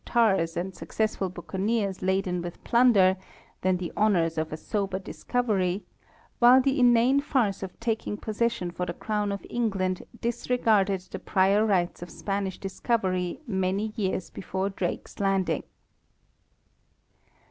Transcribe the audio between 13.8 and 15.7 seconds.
years before Drake's landing.